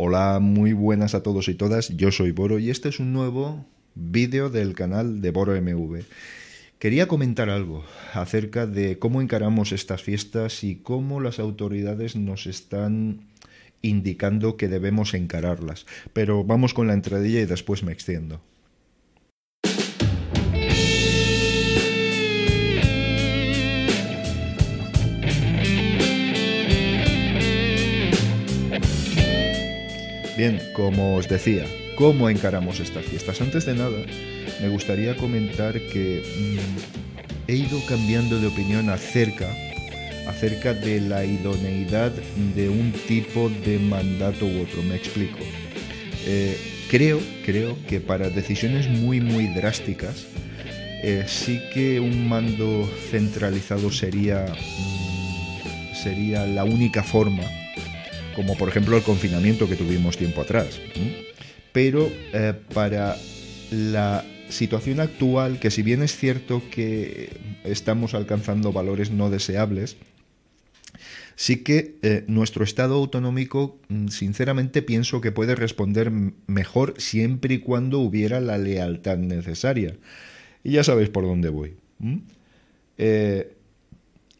Hola, 0.00 0.38
muy 0.38 0.74
buenas 0.74 1.16
a 1.16 1.24
todos 1.24 1.48
y 1.48 1.54
todas. 1.54 1.88
Yo 1.88 2.12
soy 2.12 2.30
Boro 2.30 2.60
y 2.60 2.70
este 2.70 2.88
es 2.88 3.00
un 3.00 3.12
nuevo 3.12 3.66
vídeo 3.96 4.48
del 4.48 4.74
canal 4.74 5.20
de 5.20 5.32
Boro 5.32 5.60
MV. 5.60 6.04
Quería 6.78 7.08
comentar 7.08 7.50
algo 7.50 7.84
acerca 8.14 8.68
de 8.68 9.00
cómo 9.00 9.20
encaramos 9.20 9.72
estas 9.72 10.04
fiestas 10.04 10.62
y 10.62 10.76
cómo 10.76 11.18
las 11.20 11.40
autoridades 11.40 12.14
nos 12.14 12.46
están 12.46 13.22
indicando 13.82 14.56
que 14.56 14.68
debemos 14.68 15.14
encararlas. 15.14 15.84
Pero 16.12 16.44
vamos 16.44 16.74
con 16.74 16.86
la 16.86 16.94
entradilla 16.94 17.40
y 17.40 17.46
después 17.46 17.82
me 17.82 17.90
extiendo. 17.90 18.40
Bien, 30.38 30.62
como 30.72 31.16
os 31.16 31.28
decía, 31.28 31.64
¿cómo 31.96 32.30
encaramos 32.30 32.78
estas 32.78 33.04
fiestas? 33.04 33.40
Antes 33.40 33.66
de 33.66 33.74
nada, 33.74 33.98
me 34.62 34.68
gustaría 34.68 35.16
comentar 35.16 35.72
que 35.80 36.22
mm, 36.22 37.50
he 37.50 37.56
ido 37.56 37.84
cambiando 37.88 38.38
de 38.38 38.46
opinión 38.46 38.88
acerca, 38.88 39.48
acerca 40.28 40.74
de 40.74 41.00
la 41.00 41.24
idoneidad 41.24 42.12
de 42.54 42.68
un 42.68 42.92
tipo 43.08 43.50
de 43.64 43.80
mandato 43.80 44.46
u 44.46 44.62
otro. 44.62 44.80
Me 44.84 44.94
explico. 44.94 45.40
Eh, 46.24 46.56
creo, 46.88 47.18
creo 47.44 47.76
que 47.88 47.98
para 47.98 48.30
decisiones 48.30 48.88
muy, 48.88 49.20
muy 49.20 49.48
drásticas, 49.48 50.24
eh, 51.02 51.24
sí 51.26 51.60
que 51.74 51.98
un 51.98 52.28
mando 52.28 52.88
centralizado 53.10 53.90
sería, 53.90 54.46
mm, 54.46 55.96
sería 55.96 56.46
la 56.46 56.62
única 56.62 57.02
forma 57.02 57.42
como 58.38 58.56
por 58.56 58.68
ejemplo 58.68 58.96
el 58.96 59.02
confinamiento 59.02 59.68
que 59.68 59.74
tuvimos 59.74 60.16
tiempo 60.16 60.42
atrás. 60.42 60.80
Pero 61.72 62.08
eh, 62.32 62.54
para 62.72 63.16
la 63.72 64.24
situación 64.48 65.00
actual, 65.00 65.58
que 65.58 65.72
si 65.72 65.82
bien 65.82 66.04
es 66.04 66.16
cierto 66.16 66.62
que 66.70 67.36
estamos 67.64 68.14
alcanzando 68.14 68.72
valores 68.72 69.10
no 69.10 69.28
deseables, 69.28 69.96
sí 71.34 71.64
que 71.64 71.96
eh, 72.02 72.22
nuestro 72.28 72.62
Estado 72.62 72.94
autonómico, 72.94 73.80
mm, 73.88 74.06
sinceramente, 74.06 74.82
pienso 74.82 75.20
que 75.20 75.32
puede 75.32 75.56
responder 75.56 76.12
mejor 76.46 76.94
siempre 76.98 77.54
y 77.54 77.58
cuando 77.58 77.98
hubiera 77.98 78.40
la 78.40 78.56
lealtad 78.56 79.18
necesaria. 79.18 79.96
Y 80.62 80.74
ya 80.74 80.84
sabéis 80.84 81.08
por 81.08 81.24
dónde 81.24 81.48
voy. 81.48 81.74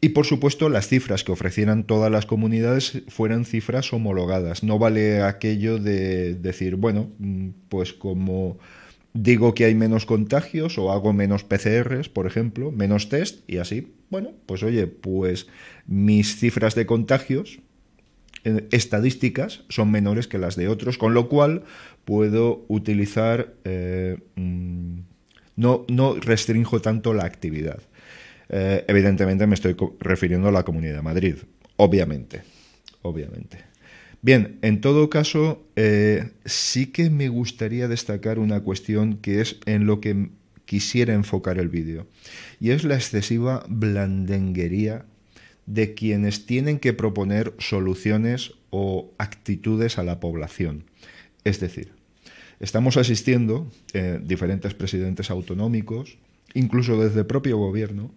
Y 0.01 0.09
por 0.09 0.25
supuesto 0.25 0.69
las 0.69 0.87
cifras 0.87 1.23
que 1.23 1.33
ofrecieran 1.33 1.83
todas 1.83 2.11
las 2.11 2.25
comunidades 2.25 3.03
fueran 3.09 3.43
cifras 3.43 3.91
homologadas. 3.91 4.63
No 4.63 4.79
vale 4.79 5.21
aquello 5.21 5.77
de 5.77 6.35
decir, 6.35 6.77
bueno, 6.77 7.09
mm, 7.19 7.49
pues 7.67 7.91
como 7.93 8.57
digo 9.13 9.53
que 9.53 9.65
hay 9.65 9.75
menos 9.75 10.05
contagios 10.05 10.77
o 10.77 10.91
hago 10.91 11.11
menos 11.11 11.43
PCRs, 11.43 12.07
por 12.07 12.27
ejemplo, 12.27 12.71
menos 12.71 13.09
test 13.09 13.49
y 13.49 13.57
así, 13.57 13.93
bueno, 14.09 14.31
pues 14.45 14.63
oye, 14.63 14.87
pues 14.87 15.47
mis 15.85 16.37
cifras 16.37 16.75
de 16.75 16.85
contagios 16.85 17.59
eh, 18.45 18.67
estadísticas 18.71 19.63
son 19.67 19.91
menores 19.91 20.27
que 20.27 20.37
las 20.37 20.55
de 20.55 20.69
otros, 20.69 20.97
con 20.97 21.13
lo 21.13 21.27
cual 21.27 21.63
puedo 22.05 22.65
utilizar, 22.69 23.53
eh, 23.65 24.17
mm, 24.35 24.99
no, 25.57 25.85
no 25.89 26.15
restringo 26.15 26.79
tanto 26.81 27.13
la 27.13 27.25
actividad. 27.25 27.81
Eh, 28.49 28.83
evidentemente 28.87 29.47
me 29.47 29.55
estoy 29.55 29.75
refiriendo 29.99 30.47
a 30.47 30.51
la 30.51 30.63
Comunidad 30.63 30.95
de 30.95 31.01
Madrid, 31.01 31.35
obviamente, 31.77 32.41
obviamente. 33.03 33.59
Bien, 34.21 34.59
en 34.61 34.81
todo 34.81 35.09
caso, 35.09 35.65
eh, 35.75 36.31
sí 36.43 36.87
que 36.87 37.09
me 37.09 37.29
gustaría 37.29 37.87
destacar 37.87 38.37
una 38.37 38.61
cuestión 38.61 39.17
que 39.17 39.39
es 39.39 39.57
en 39.65 39.85
lo 39.85 40.01
que 40.01 40.29
quisiera 40.65 41.13
enfocar 41.13 41.57
el 41.57 41.69
vídeo, 41.69 42.05
y 42.59 42.71
es 42.71 42.83
la 42.83 42.95
excesiva 42.95 43.63
blandenguería 43.69 45.05
de 45.65 45.93
quienes 45.93 46.45
tienen 46.45 46.79
que 46.79 46.93
proponer 46.93 47.53
soluciones 47.59 48.53
o 48.71 49.11
actitudes 49.17 49.97
a 49.97 50.03
la 50.03 50.19
población. 50.19 50.83
Es 51.43 51.59
decir, 51.59 51.93
estamos 52.59 52.97
asistiendo 52.97 53.71
eh, 53.93 54.19
diferentes 54.21 54.73
presidentes 54.73 55.31
autonómicos, 55.31 56.17
incluso 56.53 57.01
desde 57.01 57.21
el 57.21 57.25
propio 57.25 57.57
gobierno, 57.57 58.11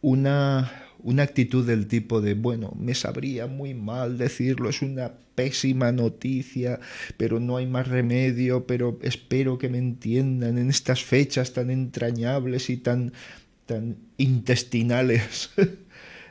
una, 0.00 0.70
una 1.02 1.22
actitud 1.22 1.66
del 1.66 1.86
tipo 1.86 2.20
de, 2.20 2.34
bueno, 2.34 2.72
me 2.78 2.94
sabría 2.94 3.46
muy 3.46 3.74
mal 3.74 4.18
decirlo, 4.18 4.68
es 4.68 4.82
una 4.82 5.12
pésima 5.34 5.92
noticia, 5.92 6.80
pero 7.16 7.38
no 7.38 7.56
hay 7.56 7.66
más 7.66 7.86
remedio, 7.86 8.66
pero 8.66 8.98
espero 9.02 9.56
que 9.56 9.68
me 9.68 9.78
entiendan 9.78 10.58
en 10.58 10.68
estas 10.68 11.04
fechas 11.04 11.52
tan 11.52 11.70
entrañables 11.70 12.70
y 12.70 12.76
tan, 12.76 13.12
tan 13.66 13.96
intestinales. 14.16 15.50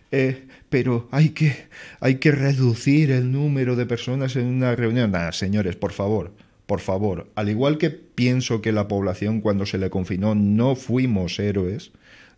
Eh, 0.09 0.47
pero 0.69 1.09
hay 1.11 1.31
que, 1.31 1.53
hay 2.00 2.16
que 2.16 2.31
reducir 2.31 3.11
el 3.11 3.29
número 3.29 3.75
de 3.75 3.85
personas 3.85 4.38
en 4.38 4.45
una 4.45 4.73
reunión. 4.73 5.13
Señores, 5.33 5.75
por 5.75 5.91
favor, 5.91 6.31
por 6.66 6.79
favor. 6.79 7.29
Al 7.35 7.50
igual 7.50 7.77
que 7.77 7.89
pienso 7.89 8.61
que 8.61 8.72
la 8.72 8.88
población 8.88 9.41
cuando 9.41 9.66
se 9.66 9.77
le 9.77 9.89
confinó 9.89 10.33
no 10.33 10.77
fuimos 10.77 11.39
héroes, 11.39 11.91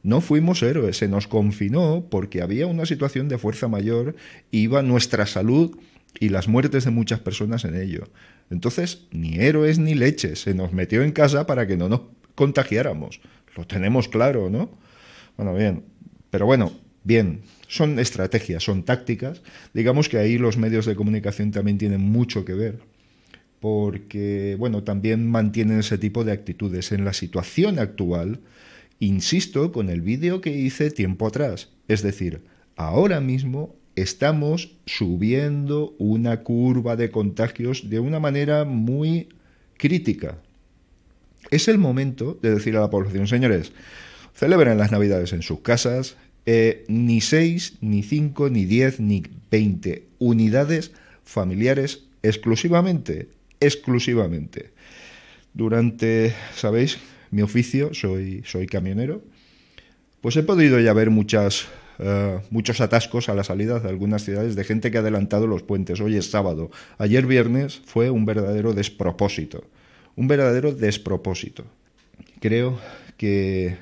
no 0.03 0.21
fuimos 0.21 0.63
héroes, 0.63 0.97
se 0.97 1.07
nos 1.07 1.27
confinó 1.27 2.05
porque 2.09 2.41
había 2.41 2.67
una 2.67 2.85
situación 2.85 3.27
de 3.27 3.37
fuerza 3.37 3.67
mayor, 3.67 4.15
iba 4.51 4.81
nuestra 4.81 5.25
salud 5.25 5.77
y 6.19 6.29
las 6.29 6.47
muertes 6.47 6.85
de 6.85 6.91
muchas 6.91 7.19
personas 7.19 7.65
en 7.65 7.75
ello. 7.75 8.07
Entonces, 8.49 9.07
ni 9.11 9.35
héroes 9.39 9.77
ni 9.77 9.95
leches, 9.95 10.41
se 10.41 10.53
nos 10.53 10.73
metió 10.73 11.03
en 11.03 11.11
casa 11.11 11.45
para 11.45 11.67
que 11.67 11.77
no 11.77 11.89
nos 11.89 12.01
contagiáramos. 12.35 13.21
Lo 13.55 13.67
tenemos 13.67 14.07
claro, 14.07 14.49
¿no? 14.49 14.71
Bueno, 15.37 15.53
bien, 15.53 15.83
pero 16.31 16.45
bueno, 16.45 16.71
bien, 17.03 17.41
son 17.67 17.99
estrategias, 17.99 18.63
son 18.63 18.83
tácticas. 18.83 19.41
Digamos 19.73 20.09
que 20.09 20.17
ahí 20.17 20.37
los 20.37 20.57
medios 20.57 20.85
de 20.85 20.95
comunicación 20.95 21.51
también 21.51 21.77
tienen 21.77 22.01
mucho 22.01 22.45
que 22.45 22.53
ver, 22.53 22.79
porque, 23.59 24.55
bueno, 24.57 24.83
también 24.83 25.29
mantienen 25.29 25.79
ese 25.79 25.97
tipo 25.97 26.23
de 26.23 26.31
actitudes. 26.31 26.91
En 26.91 27.05
la 27.05 27.13
situación 27.13 27.77
actual, 27.79 28.39
Insisto 28.99 29.71
con 29.71 29.89
el 29.89 30.01
vídeo 30.01 30.41
que 30.41 30.51
hice 30.51 30.91
tiempo 30.91 31.27
atrás, 31.27 31.69
es 31.87 32.01
decir, 32.01 32.41
ahora 32.75 33.21
mismo 33.21 33.75
estamos 33.95 34.75
subiendo 34.85 35.95
una 35.97 36.43
curva 36.43 36.95
de 36.95 37.09
contagios 37.09 37.89
de 37.89 37.99
una 37.99 38.19
manera 38.19 38.65
muy 38.65 39.29
crítica. 39.77 40.37
Es 41.49 41.67
el 41.67 41.77
momento 41.77 42.37
de 42.41 42.53
decir 42.53 42.75
a 42.75 42.81
la 42.81 42.89
población, 42.89 43.27
señores, 43.27 43.71
celebren 44.33 44.77
las 44.77 44.91
Navidades 44.91 45.33
en 45.33 45.41
sus 45.41 45.61
casas, 45.61 46.17
eh, 46.45 46.83
ni 46.87 47.21
seis, 47.21 47.77
ni 47.81 48.03
cinco, 48.03 48.49
ni 48.49 48.65
diez, 48.65 48.99
ni 48.99 49.23
veinte 49.49 50.07
unidades 50.17 50.91
familiares 51.23 52.03
exclusivamente, 52.21 53.29
exclusivamente. 53.59 54.71
Durante, 55.53 56.33
¿sabéis? 56.55 56.97
Mi 57.31 57.41
oficio, 57.41 57.93
soy, 57.93 58.43
soy 58.45 58.67
camionero, 58.67 59.21
pues 60.21 60.35
he 60.35 60.43
podido 60.43 60.79
ya 60.79 60.93
ver 60.93 61.09
muchas, 61.09 61.67
eh, 61.99 62.39
muchos 62.49 62.81
atascos 62.81 63.29
a 63.29 63.35
la 63.35 63.43
salida 63.43 63.79
de 63.79 63.89
algunas 63.89 64.23
ciudades 64.23 64.55
de 64.55 64.63
gente 64.63 64.91
que 64.91 64.97
ha 64.97 65.01
adelantado 65.01 65.47
los 65.47 65.63
puentes. 65.63 66.01
Hoy 66.01 66.17
es 66.17 66.29
sábado. 66.29 66.71
Ayer 66.97 67.25
viernes 67.25 67.81
fue 67.85 68.09
un 68.09 68.25
verdadero 68.25 68.73
despropósito. 68.73 69.63
Un 70.15 70.27
verdadero 70.27 70.73
despropósito. 70.73 71.65
Creo 72.41 72.79
que 73.15 73.77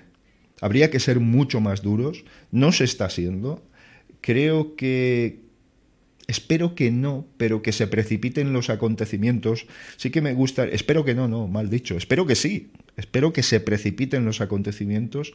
habría 0.61 0.91
que 0.91 0.99
ser 0.99 1.19
mucho 1.19 1.59
más 1.59 1.81
duros. 1.81 2.23
No 2.51 2.71
se 2.71 2.83
está 2.83 3.09
siendo. 3.09 3.63
Creo 4.21 4.75
que, 4.75 5.39
Espero 6.27 6.75
que 6.75 6.91
no, 6.91 7.25
pero 7.37 7.61
que 7.61 7.71
se 7.71 7.87
precipiten 7.87 8.51
los 8.51 8.69
acontecimientos. 8.69 9.65
Sí 9.95 10.09
que 10.09 10.21
me 10.21 10.33
gusta, 10.33 10.65
espero 10.65 11.05
que 11.05 11.15
no, 11.15 11.29
no, 11.29 11.47
mal 11.47 11.69
dicho, 11.69 11.95
espero 11.95 12.25
que 12.25 12.35
sí, 12.35 12.69
espero 12.97 13.31
que 13.31 13.43
se 13.43 13.61
precipiten 13.61 14.25
los 14.25 14.41
acontecimientos 14.41 15.33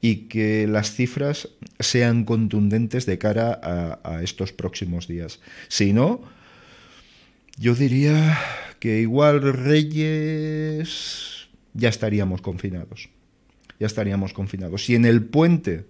y 0.00 0.28
que 0.28 0.68
las 0.68 0.92
cifras 0.92 1.48
sean 1.80 2.24
contundentes 2.24 3.04
de 3.04 3.18
cara 3.18 3.98
a, 4.04 4.22
estos 4.22 4.52
próximos 4.52 5.08
días. 5.08 5.40
Si 5.66 5.92
no, 5.92 6.22
yo 7.58 7.74
diría 7.74 8.38
que 8.78 9.00
igual 9.00 9.42
Reyes 9.42 11.48
ya 11.74 11.88
estaríamos 11.88 12.42
confinados. 12.42 13.08
Ya 13.80 13.88
estaríamos 13.88 14.32
confinados. 14.32 14.84
Si 14.84 14.94
en 14.94 15.04
el 15.04 15.24
puente 15.24 15.86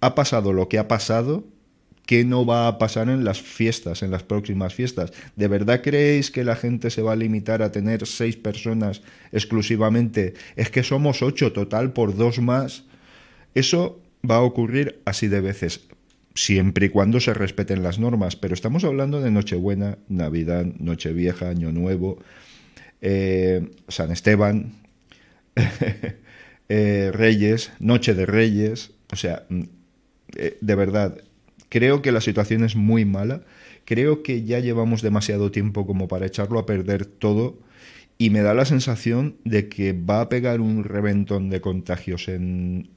ha 0.00 0.14
pasado 0.14 0.52
lo 0.52 0.68
que 0.68 0.78
ha 0.78 0.88
pasado, 0.88 1.44
¿Qué 2.06 2.24
no 2.24 2.46
va 2.46 2.68
a 2.68 2.78
pasar 2.78 3.08
en 3.08 3.24
las 3.24 3.42
fiestas, 3.42 4.02
en 4.02 4.12
las 4.12 4.22
próximas 4.22 4.72
fiestas? 4.72 5.12
¿De 5.34 5.48
verdad 5.48 5.82
creéis 5.82 6.30
que 6.30 6.44
la 6.44 6.54
gente 6.54 6.90
se 6.90 7.02
va 7.02 7.12
a 7.12 7.16
limitar 7.16 7.62
a 7.62 7.72
tener 7.72 8.06
seis 8.06 8.36
personas 8.36 9.02
exclusivamente? 9.32 10.34
Es 10.54 10.70
que 10.70 10.84
somos 10.84 11.22
ocho 11.22 11.52
total 11.52 11.92
por 11.92 12.16
dos 12.16 12.38
más. 12.38 12.84
Eso 13.54 14.00
va 14.28 14.36
a 14.36 14.42
ocurrir 14.42 15.00
así 15.04 15.28
de 15.28 15.40
veces. 15.40 15.80
siempre 16.34 16.86
y 16.86 16.88
cuando 16.90 17.18
se 17.18 17.32
respeten 17.32 17.82
las 17.82 17.98
normas, 17.98 18.36
pero 18.36 18.52
estamos 18.52 18.84
hablando 18.84 19.22
de 19.22 19.30
Nochebuena, 19.30 19.96
Navidad, 20.08 20.66
Nochevieja, 20.78 21.48
Año 21.48 21.72
Nuevo, 21.72 22.18
eh, 23.00 23.70
San 23.88 24.10
Esteban, 24.10 24.74
eh, 26.68 27.10
Reyes, 27.12 27.72
Noche 27.78 28.12
de 28.12 28.26
Reyes, 28.26 28.90
o 29.10 29.16
sea, 29.16 29.46
mm, 29.48 29.62
eh, 30.36 30.58
de 30.60 30.74
verdad, 30.74 31.22
creo 31.68 32.02
que 32.02 32.12
la 32.12 32.20
situación 32.20 32.64
es 32.64 32.76
muy 32.76 33.04
mala, 33.04 33.42
creo 33.84 34.22
que 34.22 34.44
ya 34.44 34.60
llevamos 34.60 35.02
demasiado 35.02 35.50
tiempo 35.50 35.86
como 35.86 36.08
para 36.08 36.26
echarlo 36.26 36.58
a 36.58 36.66
perder 36.66 37.06
todo 37.06 37.58
y 38.18 38.30
me 38.30 38.40
da 38.40 38.54
la 38.54 38.64
sensación 38.64 39.36
de 39.44 39.68
que 39.68 39.92
va 39.92 40.20
a 40.22 40.28
pegar 40.28 40.60
un 40.60 40.84
reventón 40.84 41.50
de 41.50 41.60
contagios 41.60 42.28
en 42.28 42.88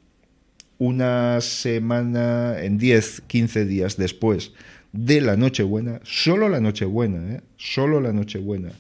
una 0.78 1.42
semana, 1.42 2.62
en 2.62 2.78
10, 2.78 3.22
15 3.28 3.66
días 3.66 3.98
después 3.98 4.54
de 4.94 5.22
la 5.22 5.36
Nochebuena, 5.36 6.00
solo 6.04 6.50
la 6.50 6.62
Nochebuena, 6.62 7.36
¿eh? 7.36 7.42
solo 7.58 8.00
la 8.00 8.14
Nochebuena, 8.14 8.72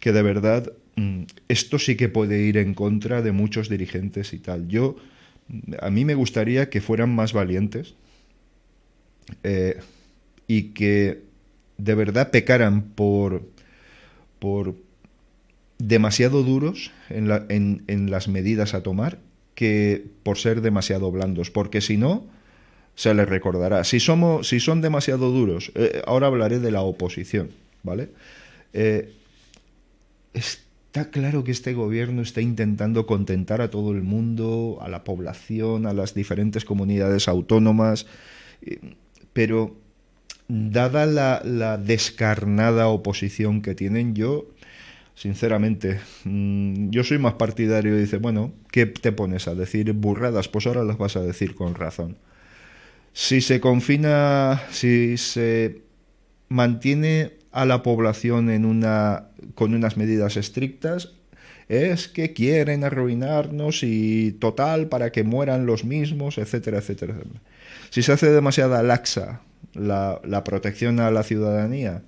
que 0.00 0.12
de 0.12 0.22
verdad 0.22 0.72
mm, 0.96 1.22
esto 1.48 1.78
sí 1.78 1.96
que 1.96 2.08
puede 2.08 2.42
ir 2.42 2.58
en 2.58 2.74
contra 2.74 3.22
de 3.22 3.32
muchos 3.32 3.68
dirigentes 3.68 4.34
y 4.34 4.38
tal. 4.38 4.68
Yo, 4.68 4.96
a 5.80 5.90
mí 5.90 6.04
me 6.04 6.14
gustaría 6.14 6.68
que 6.68 6.82
fueran 6.82 7.14
más 7.14 7.32
valientes 7.32 7.94
eh, 9.42 9.80
y 10.46 10.70
que 10.72 11.22
de 11.78 11.94
verdad 11.94 12.30
pecaran 12.30 12.82
por, 12.82 13.42
por 14.38 14.74
demasiado 15.78 16.42
duros 16.42 16.92
en, 17.10 17.82
en 17.86 18.10
las 18.10 18.28
medidas 18.28 18.74
a 18.74 18.82
tomar 18.82 19.18
que 19.54 20.04
por 20.22 20.38
ser 20.38 20.60
demasiado 20.60 21.10
blandos, 21.10 21.50
porque 21.50 21.80
si 21.80 21.96
no, 21.96 22.24
se 22.94 23.14
les 23.14 23.28
recordará. 23.28 23.84
Si, 23.84 24.00
somos, 24.00 24.48
si 24.48 24.60
son 24.60 24.80
demasiado 24.80 25.30
duros, 25.30 25.72
eh, 25.74 26.02
ahora 26.06 26.28
hablaré 26.28 26.58
de 26.58 26.70
la 26.70 26.82
oposición, 26.82 27.50
¿vale? 27.82 28.10
Eh, 28.72 29.12
está 30.32 31.10
claro 31.10 31.44
que 31.44 31.50
este 31.50 31.74
gobierno 31.74 32.22
está 32.22 32.40
intentando 32.40 33.06
contentar 33.06 33.60
a 33.60 33.70
todo 33.70 33.92
el 33.92 34.02
mundo, 34.02 34.78
a 34.80 34.88
la 34.88 35.04
población, 35.04 35.86
a 35.86 35.92
las 35.92 36.14
diferentes 36.14 36.64
comunidades 36.64 37.28
autónomas, 37.28 38.06
pero 39.34 39.76
dada 40.48 41.04
la, 41.04 41.76
descarnada 41.76 42.88
oposición 42.88 43.60
que 43.60 43.74
tienen, 43.74 44.14
yo 44.14 44.46
sinceramente. 45.14 46.00
Mm, 46.24 46.90
yo 46.90 47.04
soy 47.04 47.18
más 47.18 47.34
partidario 47.34 47.96
y 47.96 48.00
dice, 48.00 48.16
bueno, 48.16 48.52
¿qué 48.70 48.86
te 48.86 49.12
pones 49.12 49.46
a 49.46 49.54
decir 49.54 49.92
burradas? 49.92 50.48
Pues 50.48 50.66
ahora 50.66 50.84
las 50.84 50.96
vas 50.96 51.16
a 51.16 51.22
decir 51.22 51.54
con 51.54 51.74
razón. 51.74 52.16
Si 53.12 53.40
se 53.42 53.60
confina, 53.60 54.62
si 54.70 55.18
se 55.18 55.82
mantiene 56.48 57.32
a 57.52 57.64
la 57.64 57.82
población 57.82 58.50
en 58.50 58.64
una, 58.64 59.28
con 59.54 59.74
unas 59.74 59.96
medidas 59.96 60.36
estrictas, 60.36 61.12
es 61.68 62.08
que 62.08 62.32
quieren 62.32 62.84
arruinarnos 62.84 63.82
y 63.82 64.32
total 64.32 64.88
para 64.88 65.12
que 65.12 65.24
mueran 65.24 65.66
los 65.66 65.84
mismos, 65.84 66.38
etcétera, 66.38 66.78
etcétera. 66.78 67.16
Si 67.90 68.02
se 68.02 68.12
hace 68.12 68.30
demasiada 68.30 68.82
laxa 68.82 69.42
la, 69.74 70.20
la 70.24 70.44
protección 70.44 71.00
a 71.00 71.10
la 71.10 71.22
ciudadanía, 71.22 72.02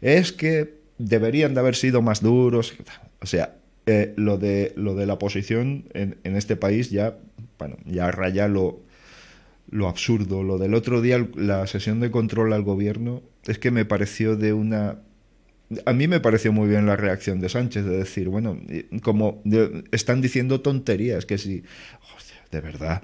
es 0.00 0.32
que 0.32 0.74
deberían 0.98 1.54
de 1.54 1.60
haber 1.60 1.74
sido 1.74 2.02
más 2.02 2.22
duros. 2.22 2.74
O 3.20 3.26
sea, 3.26 3.56
eh, 3.86 4.12
lo, 4.16 4.38
de, 4.38 4.72
lo 4.76 4.94
de 4.94 5.06
la 5.06 5.18
posición 5.18 5.86
en, 5.92 6.18
en, 6.22 6.36
este 6.36 6.54
país 6.54 6.90
ya, 6.90 7.16
bueno, 7.58 7.76
ya 7.84 8.10
raya 8.10 8.46
lo, 8.48 8.80
lo 9.70 9.88
absurdo. 9.88 10.42
Lo 10.42 10.58
del 10.58 10.74
otro 10.74 11.00
día, 11.00 11.26
la 11.34 11.66
sesión 11.66 11.98
de 11.98 12.10
control 12.10 12.52
al 12.52 12.62
gobierno, 12.62 13.22
es 13.44 13.58
que 13.58 13.70
me 13.70 13.84
pareció 13.84 14.36
de 14.36 14.52
una... 14.52 15.00
A 15.86 15.92
mí 15.92 16.08
me 16.08 16.20
pareció 16.20 16.52
muy 16.52 16.68
bien 16.68 16.86
la 16.86 16.96
reacción 16.96 17.40
de 17.40 17.48
Sánchez, 17.48 17.84
de 17.84 17.98
decir, 17.98 18.28
bueno, 18.28 18.58
como 19.02 19.42
están 19.90 20.20
diciendo 20.20 20.60
tonterías, 20.60 21.26
que 21.26 21.38
si, 21.38 21.62
de 22.50 22.60
verdad, 22.60 23.02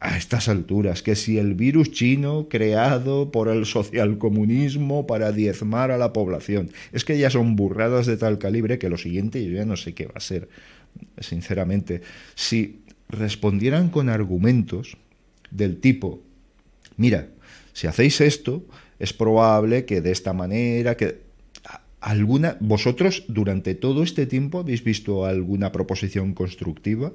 a 0.00 0.16
estas 0.16 0.48
alturas, 0.48 1.02
que 1.02 1.16
si 1.16 1.38
el 1.38 1.54
virus 1.54 1.90
chino 1.90 2.48
creado 2.48 3.32
por 3.32 3.48
el 3.48 3.66
socialcomunismo 3.66 5.06
para 5.06 5.32
diezmar 5.32 5.90
a 5.90 5.98
la 5.98 6.12
población, 6.12 6.70
es 6.92 7.04
que 7.04 7.18
ya 7.18 7.30
son 7.30 7.56
burradas 7.56 8.06
de 8.06 8.16
tal 8.16 8.38
calibre 8.38 8.78
que 8.78 8.88
lo 8.88 8.96
siguiente 8.96 9.44
yo 9.44 9.56
ya 9.56 9.64
no 9.64 9.76
sé 9.76 9.94
qué 9.94 10.06
va 10.06 10.14
a 10.16 10.20
ser, 10.20 10.48
sinceramente. 11.18 12.02
Si 12.36 12.82
respondieran 13.08 13.88
con 13.88 14.08
argumentos 14.08 14.96
del 15.50 15.80
tipo, 15.80 16.22
mira, 16.96 17.28
si 17.72 17.86
hacéis 17.86 18.20
esto, 18.20 18.64
es 19.00 19.12
probable 19.12 19.84
que 19.84 20.00
de 20.00 20.12
esta 20.12 20.32
manera, 20.32 20.96
que 20.96 21.27
alguna, 22.00 22.56
vosotros 22.60 23.24
durante 23.28 23.74
todo 23.74 24.02
este 24.02 24.26
tiempo 24.26 24.60
habéis 24.60 24.84
visto 24.84 25.26
alguna 25.26 25.72
proposición 25.72 26.34
constructiva, 26.34 27.12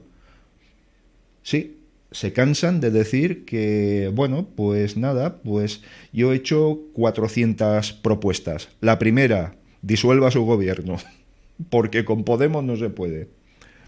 sí, 1.41 1.77
se 2.11 2.31
cansan 2.31 2.79
de 2.79 2.91
decir 2.91 3.43
que, 3.45 4.11
bueno, 4.13 4.47
pues 4.55 4.97
nada, 4.97 5.41
pues 5.41 5.81
yo 6.11 6.31
he 6.31 6.35
hecho 6.35 6.79
400 6.93 7.93
propuestas. 7.93 8.69
La 8.81 8.99
primera, 8.99 9.55
disuelva 9.81 10.31
su 10.31 10.43
gobierno, 10.45 10.97
porque 11.69 12.05
con 12.05 12.23
Podemos 12.23 12.63
no 12.63 12.75
se 12.77 12.89
puede. 12.89 13.29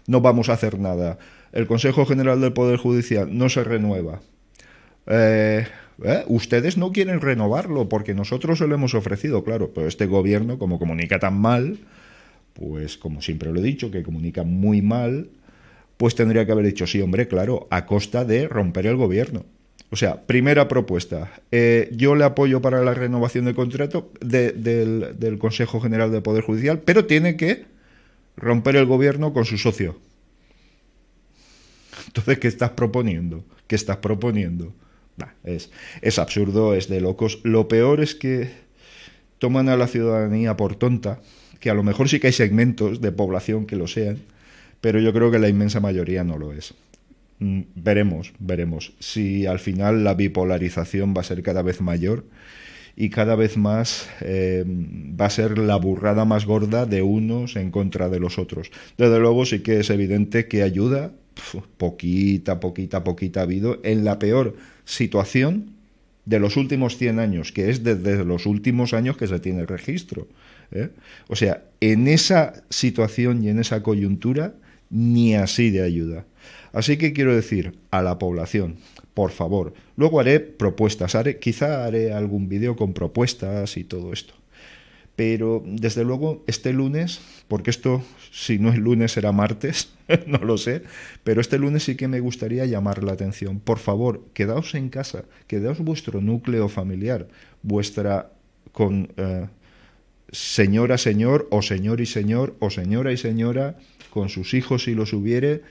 No 0.06 0.20
vamos 0.20 0.48
a 0.48 0.54
hacer 0.54 0.78
nada. 0.78 1.18
El 1.52 1.66
Consejo 1.66 2.06
General 2.06 2.40
del 2.40 2.52
Poder 2.52 2.78
Judicial 2.78 3.36
no 3.36 3.48
se 3.48 3.64
renueva. 3.64 4.20
Eh, 5.06 5.66
eh, 6.04 6.24
ustedes 6.28 6.76
no 6.76 6.92
quieren 6.92 7.20
renovarlo 7.20 7.88
porque 7.88 8.14
nosotros 8.14 8.58
se 8.58 8.66
lo 8.66 8.74
hemos 8.74 8.94
ofrecido, 8.94 9.44
claro, 9.44 9.72
pero 9.74 9.88
este 9.88 10.06
gobierno, 10.06 10.58
como 10.58 10.78
comunica 10.78 11.18
tan 11.18 11.40
mal, 11.40 11.78
pues 12.52 12.96
como 12.96 13.22
siempre 13.22 13.52
lo 13.52 13.60
he 13.60 13.62
dicho, 13.62 13.90
que 13.90 14.02
comunica 14.02 14.42
muy 14.42 14.82
mal, 14.82 15.30
pues 15.96 16.14
tendría 16.14 16.44
que 16.44 16.52
haber 16.52 16.66
dicho 16.66 16.86
sí, 16.86 17.00
hombre, 17.00 17.28
claro, 17.28 17.66
a 17.70 17.86
costa 17.86 18.24
de 18.24 18.48
romper 18.48 18.86
el 18.86 18.96
gobierno. 18.96 19.44
O 19.90 19.96
sea, 19.96 20.26
primera 20.26 20.68
propuesta. 20.68 21.30
Eh, 21.52 21.90
yo 21.92 22.16
le 22.16 22.24
apoyo 22.24 22.60
para 22.60 22.82
la 22.82 22.92
renovación 22.92 23.44
del 23.44 23.54
contrato 23.54 24.10
del, 24.20 25.38
Consejo 25.38 25.80
General 25.80 26.10
del 26.10 26.22
Poder 26.22 26.42
Judicial, 26.42 26.80
pero 26.80 27.06
tiene 27.06 27.36
que 27.36 27.66
romper 28.36 28.76
el 28.76 28.86
gobierno 28.86 29.32
con 29.32 29.44
su 29.44 29.58
socio. 29.58 29.96
Entonces, 32.08 32.38
¿qué 32.38 32.48
estás 32.48 32.70
proponiendo? 32.70 33.44
¿Qué 33.66 33.76
estás 33.76 33.98
proponiendo? 33.98 34.74
Es, 35.44 35.70
es 36.02 36.18
absurdo, 36.18 36.74
es 36.74 36.88
de 36.88 37.00
locos. 37.00 37.40
Lo 37.42 37.68
peor 37.68 38.00
es 38.00 38.14
que 38.14 38.50
toman 39.38 39.68
a 39.68 39.76
la 39.76 39.86
ciudadanía 39.86 40.56
por 40.56 40.76
tonta, 40.76 41.20
que 41.60 41.70
a 41.70 41.74
lo 41.74 41.82
mejor 41.82 42.08
sí 42.08 42.20
que 42.20 42.28
hay 42.28 42.32
segmentos 42.32 43.00
de 43.00 43.12
población 43.12 43.66
que 43.66 43.76
lo 43.76 43.86
sean, 43.86 44.18
pero 44.80 45.00
yo 45.00 45.12
creo 45.12 45.30
que 45.30 45.38
la 45.38 45.48
inmensa 45.48 45.80
mayoría 45.80 46.24
no 46.24 46.38
lo 46.38 46.52
es. 46.52 46.74
Mm, 47.38 47.62
veremos, 47.74 48.32
veremos 48.38 48.92
si 48.98 49.46
al 49.46 49.58
final 49.58 50.04
la 50.04 50.14
bipolarización 50.14 51.14
va 51.14 51.20
a 51.20 51.24
ser 51.24 51.42
cada 51.42 51.62
vez 51.62 51.80
mayor 51.80 52.24
y 52.96 53.10
cada 53.10 53.36
vez 53.36 53.58
más 53.58 54.08
eh, 54.22 54.64
va 54.66 55.26
a 55.26 55.30
ser 55.30 55.58
la 55.58 55.76
burrada 55.76 56.24
más 56.24 56.46
gorda 56.46 56.86
de 56.86 57.02
unos 57.02 57.56
en 57.56 57.70
contra 57.70 58.08
de 58.08 58.18
los 58.18 58.38
otros. 58.38 58.70
Desde 58.96 59.20
luego 59.20 59.44
sí 59.44 59.60
que 59.60 59.80
es 59.80 59.90
evidente 59.90 60.48
que 60.48 60.62
ayuda, 60.62 61.12
poquita, 61.76 62.58
poquita, 62.58 63.04
poquita 63.04 63.40
ha 63.40 63.42
habido, 63.42 63.80
en 63.84 64.04
la 64.04 64.18
peor 64.18 64.56
situación 64.86 65.76
de 66.24 66.40
los 66.40 66.56
últimos 66.56 66.96
100 66.96 67.20
años, 67.20 67.52
que 67.52 67.68
es 67.70 67.84
desde 67.84 68.24
los 68.24 68.46
últimos 68.46 68.94
años 68.94 69.16
que 69.18 69.26
se 69.26 69.38
tiene 69.40 69.66
registro. 69.66 70.26
¿eh? 70.72 70.88
O 71.28 71.36
sea, 71.36 71.62
en 71.80 72.08
esa 72.08 72.64
situación 72.70 73.44
y 73.44 73.50
en 73.50 73.58
esa 73.58 73.82
coyuntura, 73.82 74.54
ni 74.88 75.34
así 75.34 75.70
de 75.70 75.82
ayuda. 75.82 76.24
Así 76.72 76.96
que 76.96 77.12
quiero 77.12 77.34
decir 77.34 77.74
a 77.90 78.02
la 78.02 78.18
población, 78.18 78.76
por 79.16 79.30
favor, 79.30 79.72
luego 79.96 80.20
haré 80.20 80.40
propuestas, 80.40 81.14
haré, 81.14 81.38
quizá 81.38 81.86
haré 81.86 82.12
algún 82.12 82.50
vídeo 82.50 82.76
con 82.76 82.92
propuestas 82.92 83.78
y 83.78 83.84
todo 83.84 84.12
esto. 84.12 84.34
Pero 85.16 85.62
desde 85.64 86.04
luego 86.04 86.44
este 86.46 86.74
lunes, 86.74 87.22
porque 87.48 87.70
esto 87.70 88.02
si 88.30 88.58
no 88.58 88.68
es 88.68 88.76
lunes 88.76 89.12
será 89.12 89.32
martes, 89.32 89.88
no 90.26 90.36
lo 90.36 90.58
sé, 90.58 90.82
pero 91.24 91.40
este 91.40 91.56
lunes 91.56 91.84
sí 91.84 91.96
que 91.96 92.08
me 92.08 92.20
gustaría 92.20 92.66
llamar 92.66 93.02
la 93.04 93.12
atención. 93.12 93.58
Por 93.58 93.78
favor, 93.78 94.22
quedaos 94.34 94.74
en 94.74 94.90
casa, 94.90 95.24
quedaos 95.46 95.78
vuestro 95.78 96.20
núcleo 96.20 96.68
familiar, 96.68 97.26
vuestra 97.62 98.32
con 98.72 99.14
eh, 99.16 99.46
señora, 100.30 100.98
señor, 100.98 101.48
o 101.50 101.62
señor 101.62 102.02
y 102.02 102.06
señor, 102.06 102.54
o 102.58 102.68
señora 102.68 103.12
y 103.12 103.16
señora, 103.16 103.78
con 104.10 104.28
sus 104.28 104.52
hijos 104.52 104.84
si 104.84 104.94
los 104.94 105.14
hubiere, 105.14 105.62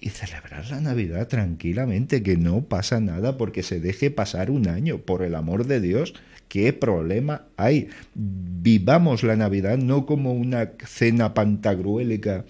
y 0.00 0.08
celebrar 0.10 0.68
la 0.70 0.80
Navidad 0.80 1.28
tranquilamente, 1.28 2.22
que 2.22 2.36
no 2.36 2.62
pasa 2.62 3.00
nada 3.00 3.36
porque 3.36 3.62
se 3.62 3.80
deje 3.80 4.10
pasar 4.10 4.50
un 4.50 4.68
año, 4.68 4.98
por 4.98 5.22
el 5.22 5.34
amor 5.34 5.66
de 5.66 5.80
Dios, 5.80 6.14
¿qué 6.48 6.72
problema 6.72 7.44
hay? 7.56 7.88
Vivamos 8.14 9.22
la 9.22 9.36
Navidad 9.36 9.76
no 9.76 10.06
como 10.06 10.32
una 10.32 10.70
cena 10.86 11.34
pantagruélica 11.34 12.46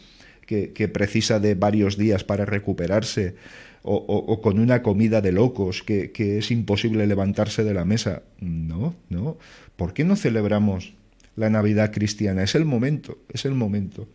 que, 0.47 0.89
precisa 0.89 1.39
de 1.39 1.55
varios 1.55 1.97
días 1.97 2.25
para 2.25 2.45
recuperarse, 2.45 3.37
o, 3.83 4.41
con 4.43 4.59
una 4.59 4.83
comida 4.83 5.21
de 5.21 5.33
locos 5.33 5.83
que, 5.83 6.11
que 6.11 6.39
es 6.39 6.51
imposible 6.51 7.07
levantarse 7.07 7.65
de 7.65 7.73
la 7.73 7.85
mesa. 7.85 8.23
No, 8.41 8.95
no. 9.09 9.39
¿Por 9.77 9.95
qué 9.95 10.05
no 10.05 10.17
celebramos 10.17 10.93
la 11.37 11.51
Navidad 11.51 11.93
cristiana? 11.93 12.43
Es 12.43 12.57
el 12.57 12.65
momento, 12.65 13.19
es 13.33 13.45
el 13.45 13.55
momento 13.55 14.09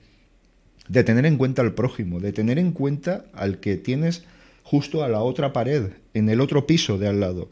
de 0.88 1.04
tener 1.04 1.26
en 1.26 1.38
cuenta 1.38 1.62
al 1.62 1.74
prójimo, 1.74 2.20
de 2.20 2.32
tener 2.32 2.60
en 2.60 2.72
cuenta 2.72 3.26
al 3.34 3.60
que 3.60 3.78
tienes 3.78 4.24
justo 4.64 5.04
a 5.04 5.10
la 5.10 5.22
otra 5.22 5.54
pared, 5.54 5.92
en 6.14 6.30
el 6.30 6.42
otro 6.42 6.68
piso 6.68 6.98
de 6.98 7.08
al 7.08 7.20
lado. 7.20 7.50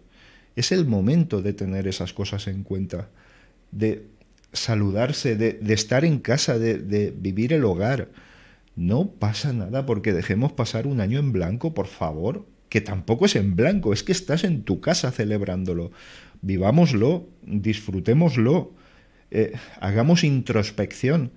Es 0.56 0.72
el 0.72 0.86
momento 0.86 1.42
de 1.42 1.54
tener 1.54 1.88
esas 1.88 2.14
cosas 2.14 2.48
en 2.48 2.64
cuenta, 2.64 3.10
de 3.72 4.06
saludarse, 4.52 5.36
de, 5.36 5.74
estar 5.74 6.06
en 6.06 6.20
casa, 6.20 6.60
de, 6.60 7.14
vivir 7.16 7.54
el 7.54 7.66
hogar. 7.66 8.10
No 8.76 9.12
pasa 9.12 9.54
nada 9.54 9.86
porque 9.86 10.14
dejemos 10.14 10.54
pasar 10.54 10.88
un 10.88 11.02
año 11.02 11.20
en 11.20 11.32
blanco, 11.32 11.74
por 11.74 11.88
favor, 11.88 12.46
que 12.70 12.82
tampoco 12.82 13.26
es 13.26 13.36
en 13.36 13.56
blanco, 13.56 13.94
es 13.94 14.04
que 14.04 14.12
estás 14.12 14.44
en 14.44 14.64
tu 14.64 14.80
casa 14.80 15.12
celebrándolo. 15.12 15.92
Vivámoslo, 16.42 17.28
disfrutémoslo, 17.44 18.74
eh, 19.32 19.54
hagamos 19.80 20.24
introspección, 20.24 21.32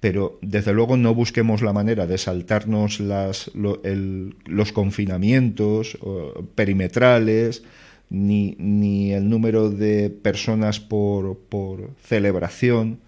pero 0.00 0.38
desde 0.42 0.72
luego 0.72 0.96
no 0.96 1.14
busquemos 1.14 1.62
la 1.62 1.72
manera 1.72 2.06
de 2.06 2.18
saltarnos 2.18 3.00
las, 3.00 3.50
los 3.54 4.72
confinamientos 4.72 5.98
perimetrales, 6.54 7.62
ni, 8.10 8.56
ni, 8.58 9.12
el 9.12 9.28
número 9.28 9.70
de 9.70 10.10
personas 10.10 10.80
por, 10.80 11.38
por 11.38 11.90
celebración, 12.02 13.00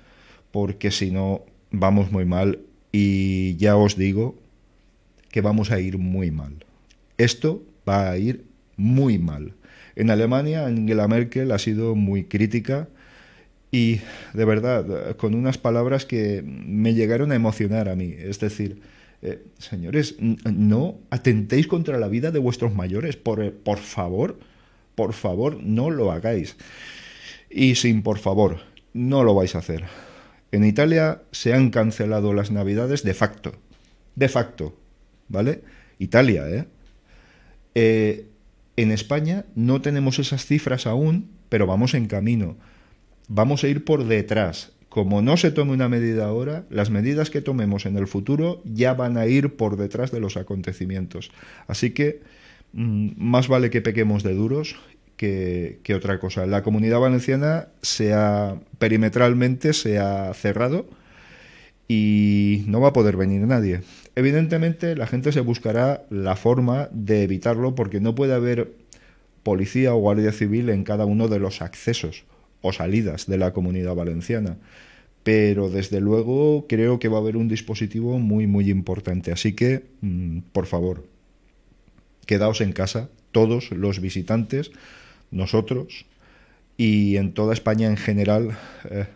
porque 0.50 0.90
si 0.90 1.11
no 1.11 1.42
vamos 1.71 2.11
muy 2.12 2.25
mal 2.25 2.59
y 2.92 3.57
ya 3.57 3.76
os 3.76 3.97
digo 3.97 4.37
que 5.30 5.40
vamos 5.40 5.71
a 5.71 5.80
ir 5.80 5.97
muy 5.97 6.30
mal. 6.30 6.64
Esto 7.19 7.62
va 7.88 8.11
a 8.11 8.19
ir 8.19 8.45
muy 8.76 9.19
mal. 9.19 9.54
En 9.97 10.11
Alemania, 10.11 10.66
Angela 10.66 11.07
Merkel 11.09 11.52
ha 11.52 11.59
sido 11.59 11.95
muy 11.95 12.25
crítica 12.25 12.88
y, 13.70 14.00
de 14.34 14.44
verdad, 14.44 15.16
con 15.16 15.34
unas 15.34 15.58
palabras 15.58 16.04
que 16.04 16.42
me 16.44 16.94
llegaron 16.94 17.32
a 17.32 17.36
emocionar 17.36 17.88
a 17.88 17.94
mí. 17.94 18.14
Es 18.18 18.40
decir, 18.40 18.80
eh, 19.22 19.44
señores, 19.58 20.16
no 20.20 20.98
atentéis 21.10 21.66
contra 21.66 21.98
la 21.98 22.08
vida 22.08 22.30
de 22.30 22.38
vuestros 22.38 22.74
mayores, 22.74 23.16
por, 23.16 23.52
por 23.52 23.78
favor, 23.78 24.38
por 24.94 25.12
favor, 25.12 25.62
no 25.62 25.90
lo 25.90 26.10
hagáis. 26.10 26.56
Y 27.48 27.74
sin 27.76 28.02
por 28.02 28.18
favor, 28.18 28.60
no 28.92 29.22
lo 29.24 29.34
vais 29.34 29.54
a 29.54 29.58
hacer. 29.58 29.84
En 30.52 30.64
Italia 30.64 31.22
se 31.30 31.54
han 31.54 31.70
cancelado 31.70 32.32
las 32.34 32.50
navidades 32.50 33.02
de 33.04 33.14
facto. 33.14 33.52
De 34.16 34.28
facto. 34.28 34.76
¿Vale? 35.28 35.62
Italia, 35.98 36.48
¿eh? 36.48 36.66
eh 37.74 38.26
en 38.76 38.90
España 38.90 39.44
no 39.54 39.82
tenemos 39.82 40.18
esas 40.18 40.46
cifras 40.46 40.86
aún, 40.86 41.30
pero 41.48 41.66
vamos 41.66 41.94
en 41.94 42.06
camino. 42.06 42.56
Vamos 43.32 43.62
a 43.62 43.68
ir 43.68 43.84
por 43.84 44.06
detrás. 44.06 44.72
Como 44.88 45.22
no 45.22 45.37
se 45.37 45.52
tome 45.52 45.70
una 45.70 45.88
medida 45.88 46.26
ahora, 46.26 46.64
las 46.68 46.90
medidas 46.90 47.30
que 47.30 47.40
tomemos 47.40 47.87
en 47.87 47.96
el 47.96 48.08
futuro 48.08 48.60
ya 48.64 48.92
van 48.92 49.16
a 49.16 49.26
ir 49.26 49.54
por 49.54 49.76
detrás 49.76 50.10
de 50.10 50.18
los 50.18 50.37
acontecimientos. 50.37 51.30
Así 51.68 51.90
que 51.90 52.22
mm, 52.72 53.10
más 53.16 53.46
vale 53.46 53.70
que 53.70 53.82
pequemos 53.82 54.25
de 54.25 54.34
duros 54.34 54.75
que, 55.16 55.78
otra 55.94 56.18
cosa. 56.18 56.44
La 56.46 56.64
comunidad 56.64 56.99
valenciana 56.99 57.68
se 57.82 58.14
ha, 58.14 58.56
perimetralmente 58.80 59.75
se 59.75 60.00
ha 60.00 60.34
cerrado 60.34 60.88
y 61.87 62.64
no 62.66 62.80
va 62.80 62.88
a 62.88 62.92
poder 62.92 63.16
venir 63.16 63.42
nadie. 63.42 63.82
Evidentemente 64.16 64.96
la 64.96 65.06
gente 65.06 65.30
se 65.30 65.40
buscará 65.40 66.02
la 66.10 66.34
forma 66.34 66.88
de 66.90 67.22
evitarlo 67.22 67.76
porque 67.76 68.00
no 68.00 68.16
puede 68.16 68.34
haber 68.34 68.72
policía 69.44 69.94
o 69.94 69.99
guardia 69.99 70.32
civil 70.32 70.68
en 70.68 70.82
cada 70.82 71.04
uno 71.04 71.28
de 71.28 71.38
los 71.38 71.62
accesos 71.62 72.25
o 72.62 72.72
salidas 72.72 73.26
de 73.26 73.38
la 73.38 73.52
comunidad 73.52 73.94
valenciana. 73.94 74.58
Pero 75.22 75.68
desde 75.68 76.00
luego 76.00 76.66
creo 76.68 76.98
que 76.98 77.08
va 77.08 77.18
a 77.18 77.20
haber 77.20 77.36
un 77.36 77.48
dispositivo 77.48 78.18
muy 78.18 78.46
muy 78.46 78.70
importante. 78.70 79.32
Así 79.32 79.52
que, 79.54 79.84
mm, 80.00 80.38
por 80.52 80.66
favor, 80.66 81.06
quedaos 82.26 82.60
en 82.60 82.72
casa, 82.72 83.10
todos 83.32 83.70
los 83.70 84.00
visitantes, 84.00 84.70
nosotros 85.30 86.06
y 86.76 87.16
en 87.16 87.34
toda 87.34 87.52
España 87.52 87.88
en 87.88 87.96
general, 87.96 88.56
eh, 88.90 89.06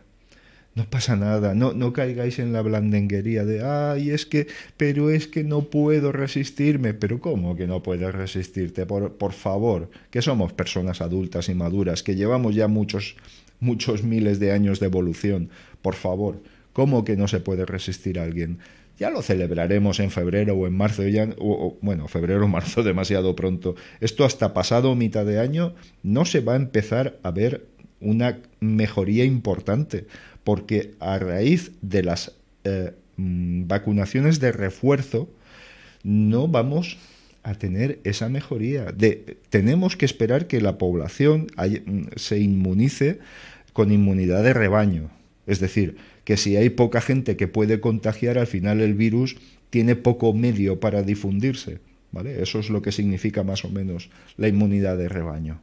no 0.75 0.90
pasa 0.90 1.14
nada, 1.14 1.54
no, 1.54 1.73
no 1.73 1.93
caigáis 1.93 2.38
en 2.40 2.52
la 2.52 2.61
blandenguería 2.61 3.45
de, 3.45 3.62
ay, 3.64 4.11
es 4.11 4.26
que, 4.26 4.49
pero 4.76 5.11
es 5.11 5.28
que 5.28 5.45
no 5.45 5.62
puedo 5.62 6.11
resistirme, 6.11 6.95
pero 6.95 7.21
¿cómo 7.21 7.54
que 7.54 7.66
no 7.66 7.83
puedes 7.83 8.12
resistirte? 8.12 8.85
Por, 8.85 9.12
por 9.12 9.33
favor, 9.33 9.90
que 10.11 10.21
somos 10.21 10.52
personas 10.52 11.00
adultas 11.00 11.49
y 11.49 11.54
maduras, 11.54 12.02
que 12.02 12.16
llevamos 12.16 12.57
ya 12.57 12.66
muchos, 12.66 13.16
muchos 13.61 14.02
miles 14.02 14.40
de 14.40 14.50
años 14.50 14.81
de 14.81 14.87
evolución, 14.87 15.50
por 15.81 15.95
favor, 15.95 16.43
¿cómo 16.73 17.04
que 17.04 17.16
no 17.16 17.28
se 17.28 17.38
puede 17.38 17.64
resistir 17.66 18.19
a 18.19 18.25
alguien? 18.25 18.59
Ya 18.99 19.11
lo 19.11 19.23
celebraremos 19.23 20.00
en 20.00 20.11
febrero 20.11 20.54
o 20.54 20.66
en 20.66 20.76
marzo, 20.76 21.07
ya, 21.07 21.28
o, 21.38 21.78
bueno, 21.83 22.09
febrero 22.09 22.45
o 22.45 22.49
marzo 22.49 22.83
demasiado 22.83 23.37
pronto. 23.37 23.76
Esto 24.00 24.25
hasta 24.25 24.54
pasado 24.54 24.95
mitad 24.97 25.25
de 25.25 25.38
año 25.38 25.75
no 26.02 26.25
se 26.25 26.40
va 26.40 26.54
a 26.54 26.57
empezar 26.57 27.19
a 27.23 27.31
ver 27.31 27.66
una 28.00 28.40
mejoría 28.61 29.25
importante, 29.25 30.07
porque 30.44 30.94
a 31.00 31.18
raíz 31.18 31.72
de 31.80 32.02
las 32.02 32.32
eh, 32.64 32.92
mm, 33.16 33.66
vacunaciones 33.66 34.40
de 34.40 34.52
refuerzo 34.52 35.28
no 36.02 36.48
vamos 36.48 36.98
a 37.42 37.54
tener 37.54 38.00
esa 38.04 38.28
mejoría. 38.28 38.92
De, 38.92 39.38
tenemos 39.50 39.96
que 39.96 40.06
esperar 40.06 40.46
que 40.46 40.60
la 40.60 40.78
población 40.78 41.48
mm, 41.56 42.02
se 42.16 42.38
inmunice 42.38 43.18
con 43.72 43.90
inmunidad 43.90 44.42
de 44.44 44.52
rebaño. 44.52 45.10
Es 45.46 45.60
decir, 45.60 45.96
que 46.24 46.36
si 46.36 46.56
hay 46.56 46.70
poca 46.70 47.00
gente 47.00 47.36
que 47.36 47.48
puede 47.48 47.80
contagiar, 47.80 48.38
al 48.38 48.46
final 48.46 48.80
el 48.80 48.94
virus 48.94 49.36
tiene 49.70 49.96
poco 49.96 50.32
medio 50.32 50.80
para 50.80 51.02
difundirse. 51.02 51.80
¿vale? 52.12 52.42
Eso 52.42 52.60
es 52.60 52.70
lo 52.70 52.80
que 52.80 52.92
significa 52.92 53.42
más 53.42 53.64
o 53.64 53.70
menos 53.70 54.08
la 54.36 54.48
inmunidad 54.48 54.96
de 54.96 55.08
rebaño. 55.08 55.60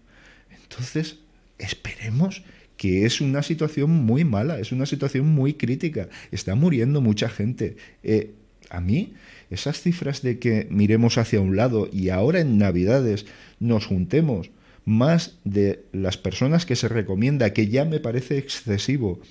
Entonces, 0.64 1.20
esperemos 1.58 2.44
que 2.82 3.06
es 3.06 3.22
una 3.22 3.44
situación 3.44 3.92
muy 3.92 4.24
mala, 4.26 4.58
es 4.58 4.72
una 4.72 4.88
situación 4.88 5.28
muy 5.28 5.54
crítica. 5.54 6.10
Está 6.32 6.56
muriendo 6.56 7.00
mucha 7.00 7.30
gente. 7.30 7.78
Eh, 8.02 8.32
a 8.72 8.82
mí, 8.82 9.14
esas 9.52 9.82
cifras 9.82 10.24
de 10.24 10.40
que 10.40 10.66
miremos 10.72 11.20
hacia 11.20 11.42
un 11.42 11.56
lado 11.56 11.88
y 11.94 12.10
ahora 12.10 12.40
en 12.40 12.58
Navidades 12.58 13.28
nos 13.60 13.86
juntemos 13.86 14.50
más 14.84 15.38
de 15.44 15.86
las 15.92 16.18
personas 16.18 16.66
que 16.66 16.76
se 16.76 16.88
recomienda, 16.88 17.54
que 17.54 17.68
ya 17.68 17.86
me 17.86 18.00
parece 18.00 18.40
excesivo, 18.40 19.22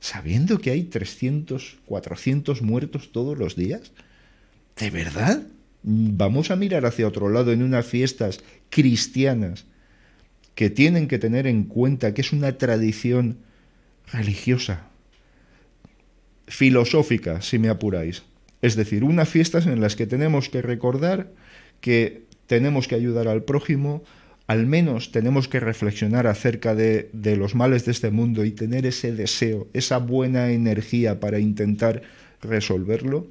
sabiendo 0.00 0.58
que 0.58 0.70
hay 0.70 0.82
300, 0.82 1.78
400 1.86 2.60
muertos 2.60 3.10
todos 3.10 3.38
los 3.38 3.56
días? 3.56 3.90
¿De 4.78 4.90
verdad? 4.90 5.44
Vamos 5.82 6.50
a 6.50 6.56
mirar 6.56 6.84
hacia 6.84 7.08
otro 7.08 7.30
lado 7.30 7.52
en 7.52 7.62
unas 7.62 7.86
fiestas 7.86 8.40
cristianas 8.68 9.64
que 10.58 10.70
tienen 10.70 11.06
que 11.06 11.20
tener 11.20 11.46
en 11.46 11.62
cuenta 11.62 12.12
que 12.14 12.20
es 12.20 12.32
una 12.32 12.58
tradición 12.58 13.38
religiosa, 14.12 14.88
filosófica, 16.48 17.42
si 17.42 17.60
me 17.60 17.68
apuráis. 17.68 18.24
Es 18.60 18.74
decir, 18.74 19.04
unas 19.04 19.28
fiestas 19.28 19.68
en 19.68 19.80
las 19.80 19.94
que 19.94 20.08
tenemos 20.08 20.48
que 20.48 20.60
recordar 20.60 21.30
que 21.80 22.24
tenemos 22.48 22.88
que 22.88 22.96
ayudar 22.96 23.28
al 23.28 23.44
prójimo, 23.44 24.02
al 24.48 24.66
menos 24.66 25.12
tenemos 25.12 25.46
que 25.46 25.60
reflexionar 25.60 26.26
acerca 26.26 26.74
de, 26.74 27.08
los 27.36 27.54
males 27.54 27.84
de 27.84 27.92
este 27.92 28.10
mundo 28.10 28.44
y 28.44 28.50
tener 28.50 28.84
ese 28.84 29.12
deseo, 29.12 29.68
esa 29.74 29.98
buena 29.98 30.50
energía 30.50 31.20
para 31.20 31.38
intentar 31.38 32.02
resolverlo. 32.42 33.28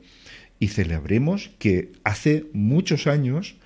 Y 0.61 0.69
celebremos 0.69 1.49
que 1.59 1.91
hace 2.05 2.45
muchos 2.53 3.05
años, 3.05 3.57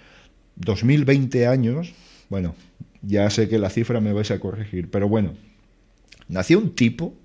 2020 0.55 1.45
años, 1.45 1.93
bueno, 2.27 2.55
ya 3.01 3.29
sé 3.29 3.49
que 3.49 3.59
la 3.59 3.69
cifra 3.69 3.99
me 3.99 4.13
vais 4.13 4.31
a 4.31 4.39
corregir, 4.39 4.89
pero 4.89 5.07
bueno, 5.07 5.33
nació 6.27 6.59
un 6.59 6.75
tipo 6.75 7.15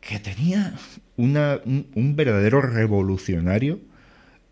que 0.00 0.18
tenía 0.18 0.74
un 1.16 2.16
verdadero 2.16 2.60
revolucionario 2.60 3.80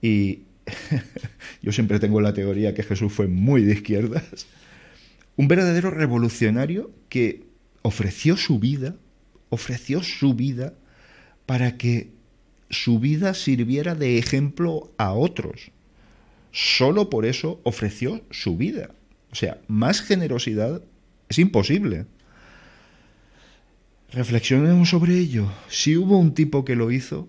y 0.01 0.45
yo 1.63 1.73
siempre 1.73 1.99
tengo 1.99 2.21
la 2.21 2.33
teoría 2.33 2.75
que 2.75 2.83
Jesús 2.83 3.13
fue 3.13 3.29
muy 3.29 3.63
de 3.63 3.75
izquierdas, 3.75 4.47
un 5.37 5.49
verdadero 5.49 5.91
revolucionario 5.91 6.91
que 7.09 7.45
ofreció 7.83 8.37
su 8.37 8.59
vida, 8.59 8.97
ofreció 9.49 10.03
su 10.03 10.35
vida 10.35 10.75
para 11.47 11.77
que 11.77 12.11
su 12.69 13.01
vida 13.01 13.35
sirviera 13.35 13.95
de 13.95 14.19
ejemplo 14.19 14.93
a 14.97 15.13
otros. 15.13 15.73
Solo 16.53 17.11
por 17.11 17.27
eso 17.27 17.61
ofreció 17.65 18.23
su 18.31 18.57
vida. 18.57 18.91
O 19.33 19.35
sea, 19.35 19.61
más 19.69 20.03
generosidad 20.03 20.83
es 21.29 21.39
imposible. 21.39 22.07
Reflexionemos 24.13 24.91
sobre 24.91 25.17
ello. 25.17 25.51
Si 25.69 25.97
hubo 25.97 26.19
un 26.19 26.35
tipo 26.35 26.65
que 26.65 26.75
lo 26.75 26.91
hizo, 26.91 27.29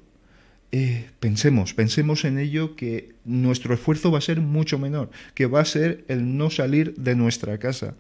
eh, 0.72 1.10
pensemos, 1.20 1.74
pensemos 1.74 2.24
en 2.26 2.40
ello 2.40 2.76
que 2.76 3.14
nuestro 3.26 3.74
esfuerzo 3.74 4.12
va 4.12 4.20
a 4.20 4.22
ser 4.22 4.40
mucho 4.40 4.80
menor, 4.80 5.12
que 5.36 5.46
va 5.46 5.60
a 5.60 5.66
ser 5.66 6.06
el 6.08 6.38
no 6.38 6.50
salir 6.50 6.96
de 6.96 7.16
nuestra 7.16 7.58
casa. 7.60 7.96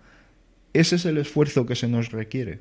Ese 0.74 0.96
es 0.96 1.06
el 1.06 1.18
esfuerzo 1.18 1.66
que 1.66 1.76
se 1.76 1.88
nos 1.88 2.12
requiere. 2.12 2.60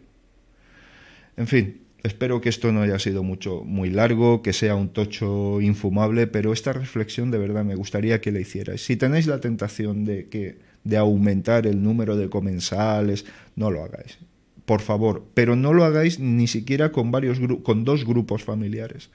En 1.37 1.47
fin, 1.47 1.81
espero 2.03 2.41
que 2.41 2.49
esto 2.49 2.73
no 2.73 2.83
haya 2.83 2.99
sido 2.99 3.23
mucho, 3.23 3.63
muy 3.65 3.89
largo, 3.89 4.43
que 4.43 4.53
sea 4.53 4.75
un 4.75 4.89
tocho 4.89 5.61
infumable, 5.61 6.27
pero 6.27 6.53
esta 6.53 6.73
reflexión 6.73 7.31
de 7.31 7.39
verdad 7.39 7.65
me 7.65 7.77
gustaría 7.77 8.21
que 8.21 8.33
la 8.33 8.41
hicierais. 8.41 8.85
Si 8.85 8.97
tenéis 8.97 9.27
la 9.27 9.41
tentación 9.41 10.05
de 10.05 10.29
que 10.29 10.59
de 10.85 10.97
aumentar 10.97 11.67
el 11.67 11.83
número 11.83 12.17
de 12.17 12.29
comensales, 12.29 13.27
no 13.57 13.71
lo 13.71 13.83
hagáis. 13.83 14.19
Por 14.65 14.81
favor, 14.81 15.25
pero 15.35 15.57
no 15.57 15.73
lo 15.73 15.85
hagáis 15.85 16.21
ni 16.21 16.47
siquiera 16.47 16.93
con 16.93 17.11
varios 17.11 17.39
con 17.63 17.85
dos 17.85 18.05
grupos 18.05 18.45
familiares. 18.45 19.11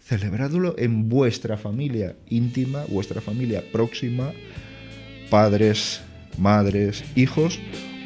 Celebradlo 0.00 0.74
en 0.78 1.08
vuestra 1.08 1.56
familia 1.56 2.16
íntima, 2.28 2.84
vuestra 2.88 3.20
familia 3.20 3.64
próxima, 3.72 4.32
padres, 5.30 6.00
madres, 6.38 7.04
hijos 7.16 7.58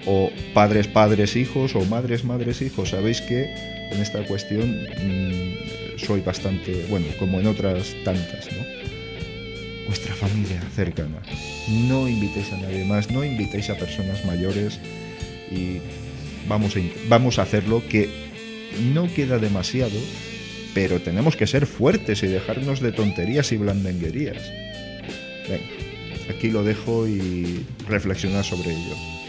o 0.06 0.30
padres, 0.54 0.88
padres, 0.88 1.36
hijos 1.36 1.74
o 1.76 1.84
madres, 1.84 2.24
madres, 2.24 2.62
hijos. 2.62 2.90
Sabéis 2.90 3.20
que 3.20 3.44
en 3.92 4.00
esta 4.00 4.24
cuestión 4.26 4.70
mmm, 4.70 5.98
soy 5.98 6.20
bastante, 6.20 6.86
bueno, 6.88 7.06
como 7.18 7.40
en 7.40 7.46
otras 7.46 7.94
tantas, 8.04 8.48
¿no? 8.52 8.81
Vuestra 9.86 10.14
familia 10.14 10.60
cercana. 10.74 11.20
No 11.88 12.08
invitéis 12.08 12.52
a 12.52 12.56
nadie 12.58 12.84
más, 12.84 13.10
no 13.10 13.24
invitéis 13.24 13.70
a 13.70 13.76
personas 13.76 14.24
mayores 14.24 14.78
y 15.50 15.78
vamos 16.48 16.76
a, 16.76 16.80
vamos 17.08 17.38
a 17.38 17.42
hacerlo 17.42 17.82
que 17.88 18.08
no 18.94 19.12
queda 19.12 19.38
demasiado, 19.38 19.98
pero 20.74 21.00
tenemos 21.00 21.36
que 21.36 21.46
ser 21.46 21.66
fuertes 21.66 22.22
y 22.22 22.26
dejarnos 22.26 22.80
de 22.80 22.92
tonterías 22.92 23.52
y 23.52 23.56
blandenguerías. 23.56 24.42
Venga, 25.48 25.64
aquí 26.30 26.50
lo 26.50 26.62
dejo 26.62 27.06
y 27.06 27.66
reflexionar 27.88 28.44
sobre 28.44 28.70
ello. 28.70 29.21